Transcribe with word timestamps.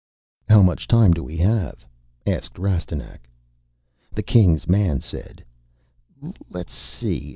"How 0.49 0.63
much 0.63 0.87
time 0.87 1.13
do 1.13 1.23
we 1.23 1.37
have?" 1.37 1.85
asked 2.25 2.57
Rastignac. 2.57 3.29
The 4.11 4.23
King's 4.23 4.67
man 4.67 4.99
said, 4.99 5.43
"Let's 6.49 6.73
see. 6.73 7.29